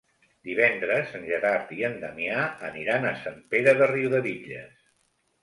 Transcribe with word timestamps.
Divendres 0.47 1.11
en 1.19 1.27
Gerard 1.31 1.73
i 1.81 1.85
en 1.89 1.99
Damià 2.05 2.47
aniran 2.71 3.07
a 3.11 3.13
Sant 3.27 3.39
Pere 3.53 3.77
de 3.83 3.93
Riudebitlles. 3.95 4.83